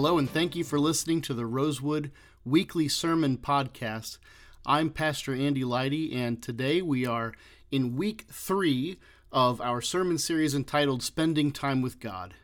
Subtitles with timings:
[0.00, 2.12] Hello, and thank you for listening to the Rosewood
[2.44, 4.18] Weekly Sermon Podcast.
[4.64, 7.34] I'm Pastor Andy Leidy, and today we are
[7.72, 9.00] in week three
[9.32, 12.34] of our sermon series entitled Spending Time with God.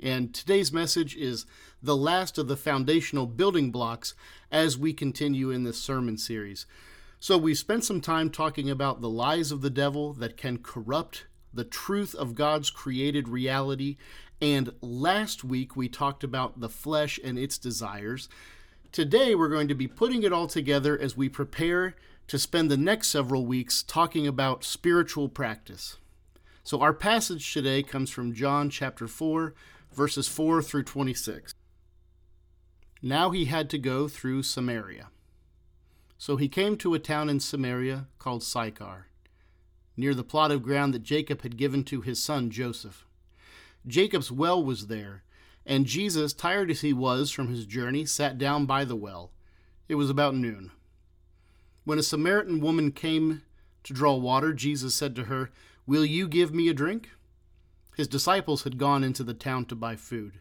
[0.00, 1.44] And today's message is
[1.82, 4.14] the last of the foundational building blocks
[4.50, 6.64] as we continue in this sermon series.
[7.20, 11.26] So, we spent some time talking about the lies of the devil that can corrupt
[11.52, 13.98] the truth of God's created reality
[14.42, 18.28] and last week we talked about the flesh and its desires.
[18.90, 21.94] Today we're going to be putting it all together as we prepare
[22.26, 25.96] to spend the next several weeks talking about spiritual practice.
[26.64, 29.54] So our passage today comes from John chapter 4,
[29.92, 31.54] verses 4 through 26.
[33.00, 35.10] Now he had to go through Samaria.
[36.18, 39.06] So he came to a town in Samaria called Sychar,
[39.96, 43.06] near the plot of ground that Jacob had given to his son Joseph.
[43.86, 45.22] Jacob's well was there,
[45.66, 49.30] and Jesus, tired as he was from his journey, sat down by the well.
[49.88, 50.70] It was about noon.
[51.84, 53.42] When a Samaritan woman came
[53.84, 55.50] to draw water, Jesus said to her,
[55.86, 57.10] Will you give me a drink?
[57.96, 60.40] His disciples had gone into the town to buy food.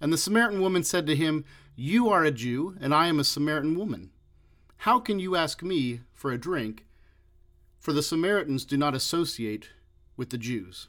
[0.00, 1.44] And the Samaritan woman said to him,
[1.76, 4.10] You are a Jew, and I am a Samaritan woman.
[4.78, 6.84] How can you ask me for a drink?
[7.78, 9.70] For the Samaritans do not associate
[10.16, 10.88] with the Jews.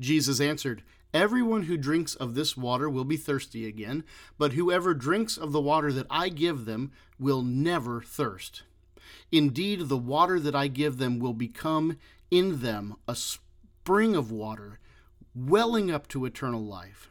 [0.00, 4.04] Jesus answered, Everyone who drinks of this water will be thirsty again,
[4.38, 8.62] but whoever drinks of the water that I give them will never thirst.
[9.32, 11.98] Indeed, the water that I give them will become
[12.30, 14.78] in them a spring of water,
[15.34, 17.10] welling up to eternal life.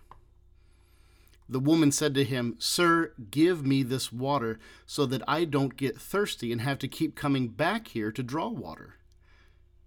[1.48, 6.00] The woman said to him, Sir, give me this water so that I don't get
[6.00, 8.96] thirsty and have to keep coming back here to draw water.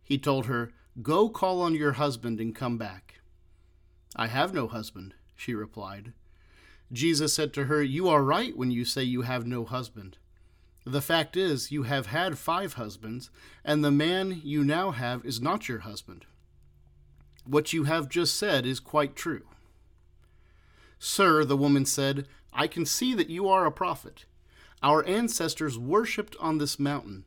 [0.03, 3.21] He told her, Go call on your husband and come back.
[4.15, 6.13] I have no husband, she replied.
[6.93, 10.19] Jesus said to her, You are right when you say you have no husband.
[10.85, 13.31] The fact is, you have had five husbands,
[13.65, 16.27] and the man you now have is not your husband.
[17.47, 19.47] What you have just said is quite true.
[20.99, 24.27] Sir, the woman said, I can see that you are a prophet.
[24.83, 27.25] Our ancestors worshipped on this mountain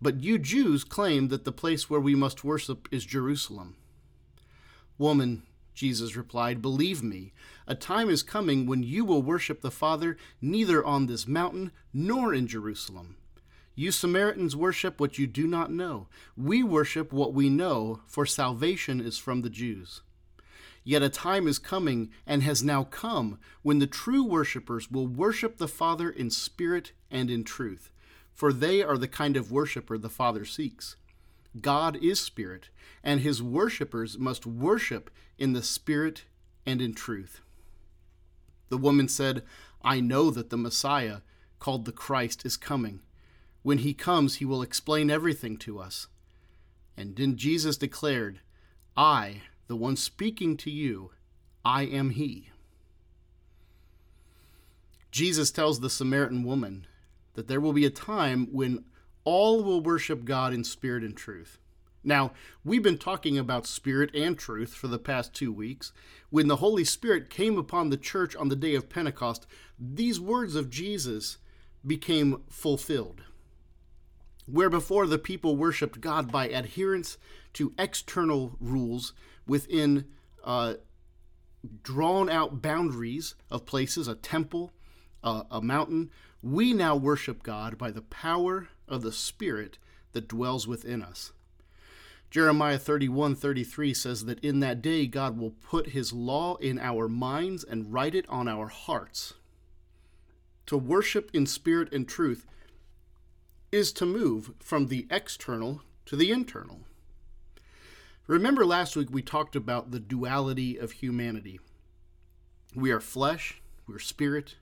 [0.00, 3.76] but you Jews claim that the place where we must worship is Jerusalem.
[4.96, 5.42] Woman,
[5.74, 7.32] Jesus replied, Believe me,
[7.66, 12.32] a time is coming when you will worship the Father neither on this mountain nor
[12.32, 13.16] in Jerusalem.
[13.74, 16.08] You Samaritans worship what you do not know.
[16.36, 20.00] We worship what we know, for salvation is from the Jews.
[20.82, 25.58] Yet a time is coming, and has now come, when the true worshippers will worship
[25.58, 27.92] the Father in spirit and in truth
[28.38, 30.94] for they are the kind of worshiper the Father seeks.
[31.60, 32.68] God is spirit,
[33.02, 36.22] and his worshippers must worship in the spirit
[36.64, 37.40] and in truth.
[38.68, 39.42] The woman said,
[39.82, 41.16] I know that the Messiah,
[41.58, 43.00] called the Christ, is coming.
[43.64, 46.06] When he comes, he will explain everything to us.
[46.96, 48.38] And then Jesus declared,
[48.96, 51.10] I, the one speaking to you,
[51.64, 52.50] I am he.
[55.10, 56.86] Jesus tells the Samaritan woman,
[57.38, 58.82] that there will be a time when
[59.22, 61.60] all will worship God in spirit and truth.
[62.02, 62.32] Now,
[62.64, 65.92] we've been talking about spirit and truth for the past two weeks.
[66.30, 69.46] When the Holy Spirit came upon the church on the day of Pentecost,
[69.78, 71.38] these words of Jesus
[71.86, 73.22] became fulfilled.
[74.46, 77.18] Where before the people worshiped God by adherence
[77.52, 79.12] to external rules
[79.46, 80.06] within
[80.42, 80.74] uh,
[81.84, 84.72] drawn out boundaries of places, a temple,
[85.22, 86.10] uh, a mountain,
[86.42, 89.78] we now worship God by the power of the Spirit
[90.12, 91.32] that dwells within us.
[92.30, 97.08] Jeremiah 31 33 says that in that day God will put his law in our
[97.08, 99.34] minds and write it on our hearts.
[100.66, 102.46] To worship in spirit and truth
[103.72, 106.80] is to move from the external to the internal.
[108.26, 111.58] Remember last week we talked about the duality of humanity.
[112.74, 114.56] We are flesh, we're spirit,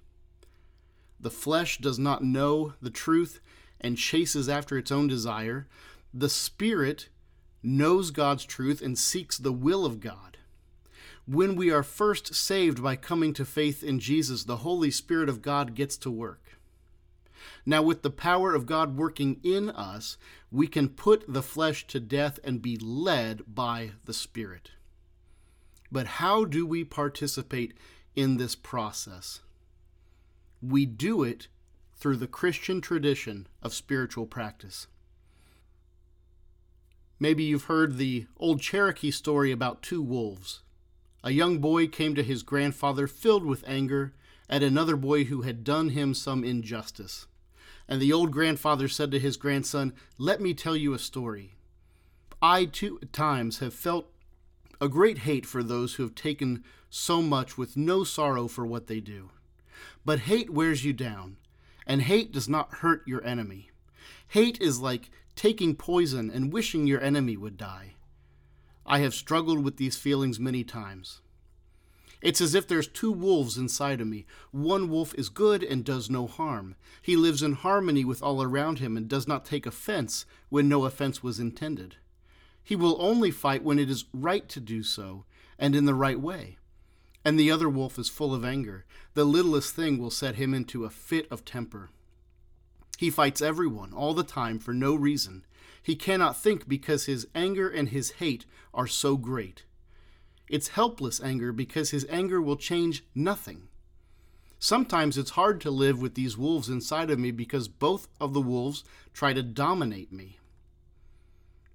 [1.21, 3.41] the flesh does not know the truth
[3.81, 5.67] and chases after its own desire.
[6.13, 7.09] The spirit
[7.63, 10.39] knows God's truth and seeks the will of God.
[11.27, 15.43] When we are first saved by coming to faith in Jesus, the Holy Spirit of
[15.43, 16.43] God gets to work.
[17.65, 20.17] Now, with the power of God working in us,
[20.53, 24.71] we can put the flesh to death and be led by the Spirit.
[25.91, 27.75] But how do we participate
[28.15, 29.41] in this process?
[30.63, 31.49] We do it
[31.97, 34.87] through the Christian tradition of spiritual practice.
[37.19, 40.61] Maybe you've heard the old Cherokee story about two wolves.
[41.25, 44.13] A young boy came to his grandfather filled with anger
[44.49, 47.27] at another boy who had done him some injustice.
[47.89, 51.55] And the old grandfather said to his grandson, Let me tell you a story.
[52.43, 54.11] I, too, at times, have felt
[54.81, 58.89] a great hate for those who have taken so much with no sorrow for what
[58.89, 59.31] they do.
[60.05, 61.37] But hate wears you down,
[61.87, 63.71] and hate does not hurt your enemy.
[64.29, 67.95] Hate is like taking poison and wishing your enemy would die.
[68.85, 71.21] I have struggled with these feelings many times.
[72.23, 74.27] It's as if there's two wolves inside of me.
[74.51, 76.75] One wolf is good and does no harm.
[77.03, 80.85] He lives in harmony with all around him and does not take offense when no
[80.87, 81.97] offense was intended.
[82.65, 85.25] He will only fight when it is right to do so
[85.59, 86.57] and in the right way.
[87.27, 88.85] And the other wolf is full of anger.
[89.15, 91.91] The littlest thing will set him into a fit of temper.
[92.99, 95.45] He fights everyone all the time for no reason.
[95.83, 99.65] He cannot think because his anger and his hate are so great.
[100.49, 103.67] It's helpless anger because his anger will change nothing.
[104.61, 108.41] Sometimes it's hard to live with these wolves inside of me because both of the
[108.41, 110.39] wolves try to dominate me.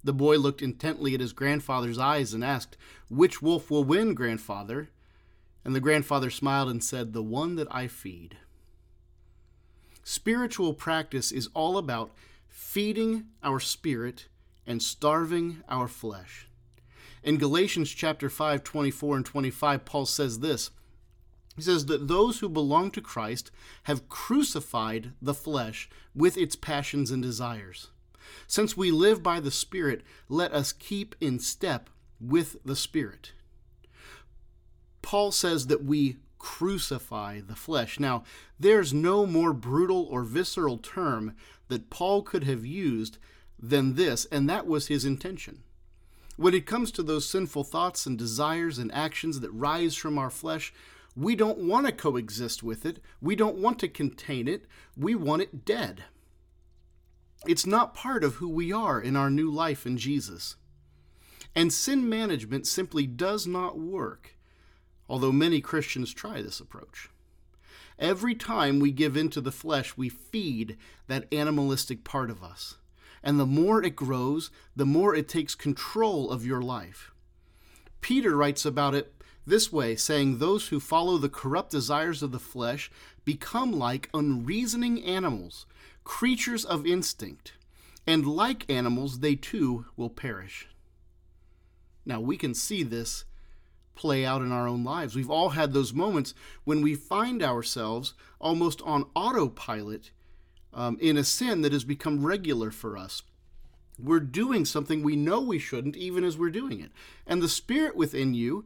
[0.02, 2.78] The boy looked intently at his grandfather's eyes and asked,
[3.10, 4.88] Which wolf will win, grandfather?
[5.64, 8.36] And the grandfather smiled and said, The one that I feed.
[10.02, 12.12] Spiritual practice is all about
[12.48, 14.26] feeding our spirit
[14.66, 16.48] and starving our flesh.
[17.22, 20.70] In Galatians chapter 5, 24 and 25, Paul says this.
[21.54, 23.50] He says that those who belong to Christ
[23.84, 27.88] have crucified the flesh with its passions and desires.
[28.46, 33.32] Since we live by the Spirit, let us keep in step with the Spirit.
[35.02, 38.00] Paul says that we crucify the flesh.
[38.00, 38.24] Now,
[38.58, 41.36] there's no more brutal or visceral term
[41.68, 43.18] that Paul could have used
[43.58, 45.62] than this, and that was his intention.
[46.36, 50.30] When it comes to those sinful thoughts and desires and actions that rise from our
[50.30, 50.72] flesh,
[51.14, 53.00] we don't want to coexist with it.
[53.20, 54.64] We don't want to contain it.
[54.96, 56.04] We want it dead.
[57.46, 60.56] It's not part of who we are in our new life in Jesus.
[61.54, 64.36] And sin management simply does not work
[65.12, 67.10] although many Christians try this approach.
[67.98, 72.78] Every time we give in to the flesh, we feed that animalistic part of us.
[73.22, 77.12] And the more it grows, the more it takes control of your life.
[78.00, 79.12] Peter writes about it
[79.46, 82.90] this way, saying, Those who follow the corrupt desires of the flesh
[83.26, 85.66] become like unreasoning animals,
[86.04, 87.52] creatures of instinct,
[88.06, 90.68] and like animals, they too will perish.
[92.06, 93.26] Now, we can see this
[93.94, 95.14] play out in our own lives.
[95.14, 96.34] We've all had those moments
[96.64, 100.10] when we find ourselves almost on autopilot
[100.74, 103.22] um, in a sin that has become regular for us.
[103.98, 106.90] We're doing something we know we shouldn't, even as we're doing it.
[107.26, 108.64] And the Spirit within you,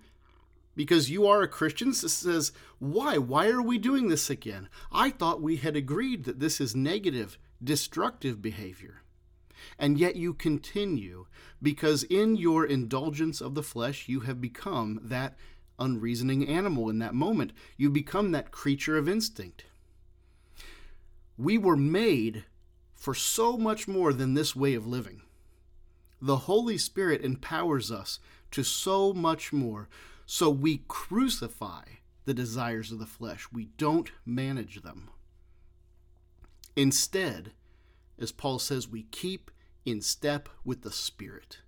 [0.74, 3.18] because you are a Christian, says, Why?
[3.18, 4.68] Why are we doing this again?
[4.92, 9.02] I thought we had agreed that this is negative, destructive behavior
[9.78, 11.26] and yet you continue
[11.62, 15.36] because in your indulgence of the flesh you have become that
[15.78, 17.52] unreasoning animal in that moment.
[17.76, 19.64] You become that creature of instinct.
[21.36, 22.44] We were made
[22.94, 25.22] for so much more than this way of living.
[26.20, 28.18] The Holy Spirit empowers us
[28.52, 29.88] to so much more.
[30.24, 31.82] So we crucify
[32.24, 35.08] the desires of the flesh, we don't manage them.
[36.74, 37.52] Instead,
[38.18, 39.50] as Paul says, we keep
[39.84, 41.58] in step with the Spirit.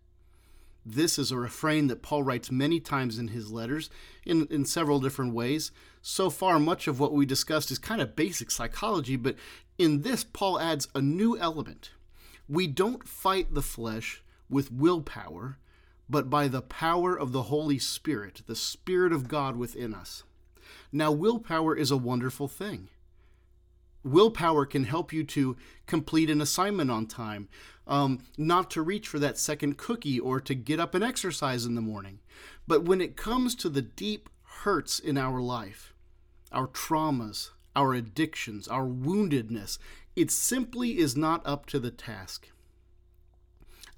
[0.85, 3.91] This is a refrain that Paul writes many times in his letters
[4.25, 5.71] in, in several different ways.
[6.01, 9.37] So far, much of what we discussed is kind of basic psychology, but
[9.77, 11.91] in this, Paul adds a new element.
[12.49, 15.59] We don't fight the flesh with willpower,
[16.09, 20.23] but by the power of the Holy Spirit, the Spirit of God within us.
[20.91, 22.89] Now, willpower is a wonderful thing.
[24.11, 27.49] Willpower can help you to complete an assignment on time,
[27.87, 31.75] um, not to reach for that second cookie or to get up and exercise in
[31.75, 32.21] the morning.
[32.67, 34.29] But when it comes to the deep
[34.63, 35.95] hurts in our life,
[36.53, 39.79] our traumas, our addictions, our woundedness,
[40.17, 42.51] it simply is not up to the task.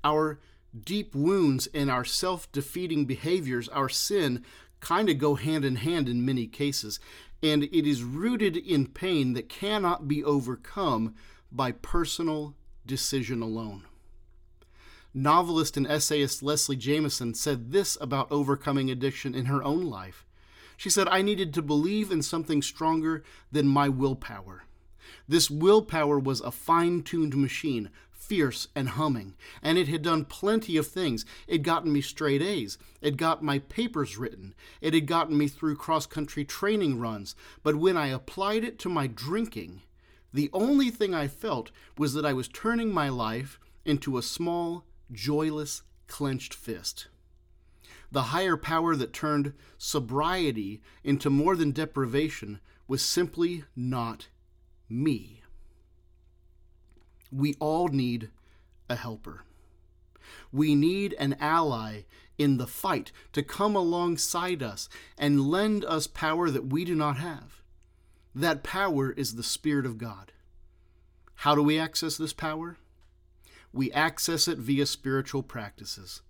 [0.04, 0.38] Our
[0.78, 4.44] deep wounds and our self defeating behaviors, our sin,
[4.80, 7.00] kind of go hand in hand in many cases,
[7.42, 11.14] and it is rooted in pain that cannot be overcome
[11.50, 12.54] by personal
[12.86, 13.84] decision alone.
[15.12, 20.24] Novelist and essayist Leslie Jamison said this about overcoming addiction in her own life.
[20.76, 24.64] She said, I needed to believe in something stronger than my willpower.
[25.28, 30.76] This willpower was a fine tuned machine, fierce and humming, and it had done plenty
[30.76, 31.24] of things.
[31.48, 35.76] It gotten me straight A's, it got my papers written, it had gotten me through
[35.76, 37.34] cross country training runs.
[37.62, 39.82] But when I applied it to my drinking,
[40.32, 44.84] the only thing I felt was that I was turning my life into a small,
[45.10, 47.08] joyless, clenched fist.
[48.12, 54.28] The higher power that turned sobriety into more than deprivation was simply not
[54.88, 55.39] me.
[57.32, 58.30] We all need
[58.88, 59.44] a helper.
[60.52, 62.02] We need an ally
[62.38, 67.18] in the fight to come alongside us and lend us power that we do not
[67.18, 67.62] have.
[68.34, 70.32] That power is the Spirit of God.
[71.36, 72.76] How do we access this power?
[73.72, 76.22] We access it via spiritual practices.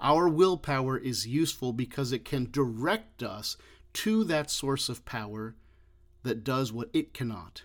[0.00, 3.56] Our willpower is useful because it can direct us
[3.94, 5.54] to that source of power
[6.22, 7.62] that does what it cannot.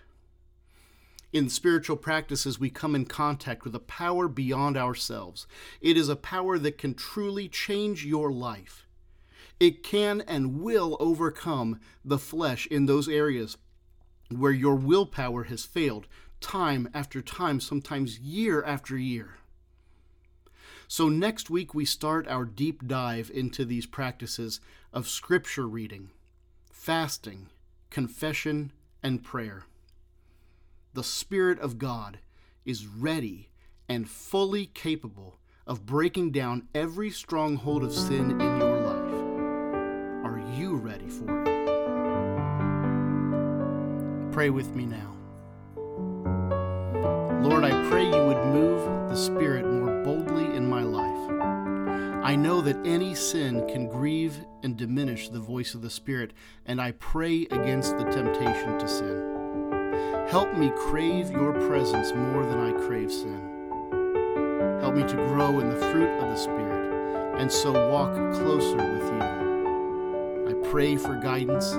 [1.33, 5.47] In spiritual practices, we come in contact with a power beyond ourselves.
[5.81, 8.85] It is a power that can truly change your life.
[9.59, 13.57] It can and will overcome the flesh in those areas
[14.29, 16.05] where your willpower has failed
[16.39, 19.37] time after time, sometimes year after year.
[20.87, 24.59] So, next week, we start our deep dive into these practices
[24.91, 26.11] of scripture reading,
[26.71, 27.47] fasting,
[27.89, 28.71] confession,
[29.01, 29.63] and prayer
[30.93, 32.19] the Spirit of God
[32.65, 33.49] is ready
[33.89, 39.13] and fully capable of breaking down every stronghold of sin in your life.
[40.23, 41.43] Are you ready for it?
[44.31, 45.17] Pray with me now.
[47.41, 51.09] Lord, I pray you would move the Spirit more boldly in my life.
[52.23, 56.33] I know that any sin can grieve and diminish the voice of the Spirit,
[56.65, 59.42] and I pray against the temptation to sin.
[60.33, 64.79] Help me crave your presence more than I crave sin.
[64.81, 69.13] Help me to grow in the fruit of the Spirit and so walk closer with
[69.13, 70.49] you.
[70.49, 71.73] I pray for guidance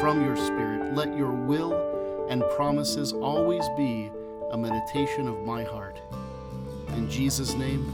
[0.00, 0.94] from your Spirit.
[0.94, 4.10] Let your will and promises always be
[4.50, 6.00] a meditation of my heart.
[6.96, 7.84] In Jesus' name,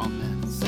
[0.00, 0.48] Amen.
[0.48, 0.66] So